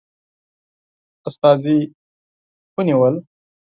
[1.29, 1.79] استازي
[2.75, 3.15] ونیول.